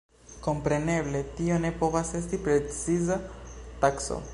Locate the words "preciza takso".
2.49-4.23